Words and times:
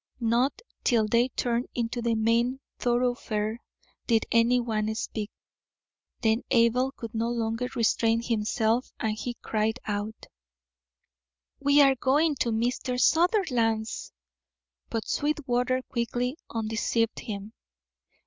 Not 0.19 0.63
till 0.83 1.07
they 1.07 1.27
turned 1.29 1.67
into 1.75 2.01
the 2.01 2.15
main 2.15 2.59
thoroughfare 2.79 3.61
did 4.07 4.25
anyone 4.31 4.95
speak. 4.95 5.29
Then 6.21 6.41
Abel 6.49 6.91
could 6.93 7.13
no 7.13 7.29
longer 7.29 7.67
restrain 7.75 8.23
himself 8.23 8.91
and 8.99 9.15
he 9.15 9.35
cried 9.43 9.77
out: 9.85 10.25
"We 11.59 11.83
are 11.83 11.93
going 11.93 12.33
to 12.37 12.49
Mr. 12.49 12.99
Sutherland's." 12.99 14.11
But 14.89 15.07
Sweetwater 15.07 15.83
quickly 15.83 16.35
undeceived 16.49 17.19
him. 17.19 17.53